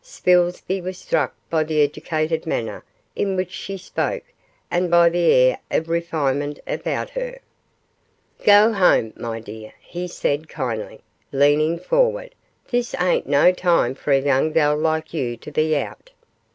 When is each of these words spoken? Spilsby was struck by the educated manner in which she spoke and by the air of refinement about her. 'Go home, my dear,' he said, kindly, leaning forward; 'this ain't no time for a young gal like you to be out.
Spilsby 0.03 0.81
was 0.81 0.97
struck 0.97 1.35
by 1.51 1.63
the 1.63 1.79
educated 1.83 2.47
manner 2.47 2.83
in 3.15 3.35
which 3.35 3.51
she 3.51 3.77
spoke 3.77 4.23
and 4.71 4.89
by 4.89 5.09
the 5.09 5.29
air 5.31 5.59
of 5.69 5.89
refinement 5.89 6.59
about 6.65 7.11
her. 7.11 7.37
'Go 8.43 8.73
home, 8.73 9.13
my 9.15 9.39
dear,' 9.39 9.73
he 9.79 10.07
said, 10.07 10.49
kindly, 10.49 11.01
leaning 11.31 11.77
forward; 11.77 12.33
'this 12.67 12.95
ain't 12.99 13.27
no 13.27 13.51
time 13.51 13.93
for 13.93 14.11
a 14.11 14.19
young 14.19 14.51
gal 14.51 14.75
like 14.75 15.13
you 15.13 15.37
to 15.37 15.51
be 15.51 15.77
out. 15.77 16.09